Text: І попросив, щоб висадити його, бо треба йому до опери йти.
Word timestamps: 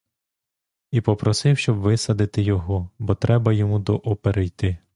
І 0.91 1.01
попросив, 1.01 1.57
щоб 1.57 1.77
висадити 1.77 2.41
його, 2.41 2.89
бо 2.99 3.15
треба 3.15 3.53
йому 3.53 3.79
до 3.79 3.95
опери 3.95 4.45
йти. 4.45 4.77